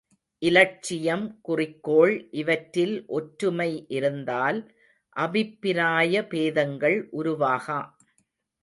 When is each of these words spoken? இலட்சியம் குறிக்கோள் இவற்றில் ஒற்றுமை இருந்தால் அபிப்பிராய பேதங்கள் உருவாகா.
இலட்சியம் 0.41 1.25
குறிக்கோள் 1.41 2.13
இவற்றில் 2.31 2.95
ஒற்றுமை 3.09 3.69
இருந்தால் 3.89 4.59
அபிப்பிராய 5.15 6.23
பேதங்கள் 6.27 6.99
உருவாகா. 7.11 7.81